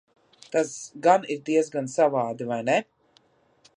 Tas 0.53 0.71
gan 1.07 1.27
ir 1.35 1.43
diezgan 1.51 1.91
savādi, 1.97 2.49
vai 2.53 2.61
ne? 2.71 2.79